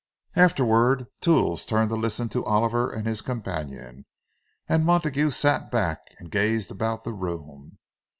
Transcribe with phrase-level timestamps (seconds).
[0.35, 4.07] Afterward Toodles turned to listen to Oliver and his companion;
[4.67, 7.77] and Montague sat back and gazed about the room.